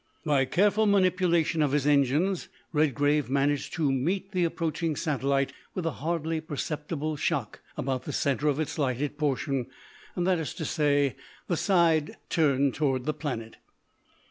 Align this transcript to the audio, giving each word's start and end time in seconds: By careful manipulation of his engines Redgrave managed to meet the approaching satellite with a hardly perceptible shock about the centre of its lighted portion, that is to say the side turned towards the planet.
By 0.25 0.45
careful 0.45 0.87
manipulation 0.87 1.61
of 1.61 1.73
his 1.73 1.85
engines 1.85 2.47
Redgrave 2.73 3.29
managed 3.29 3.73
to 3.73 3.91
meet 3.91 4.31
the 4.31 4.45
approaching 4.45 4.95
satellite 4.95 5.53
with 5.75 5.85
a 5.85 5.91
hardly 6.01 6.41
perceptible 6.41 7.15
shock 7.15 7.59
about 7.77 8.05
the 8.05 8.11
centre 8.11 8.47
of 8.47 8.59
its 8.59 8.79
lighted 8.79 9.19
portion, 9.19 9.67
that 10.17 10.39
is 10.39 10.55
to 10.55 10.65
say 10.65 11.15
the 11.45 11.55
side 11.55 12.15
turned 12.31 12.73
towards 12.73 13.05
the 13.05 13.13
planet. 13.13 13.57